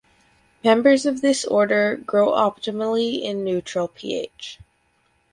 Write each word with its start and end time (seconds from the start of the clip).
Members 0.63 1.05
of 1.05 1.21
this 1.21 1.45
order 1.45 1.95
grow 1.95 2.31
optimally 2.31 3.21
in 3.21 3.43
neutral 3.43 3.87
pH. 3.87 4.57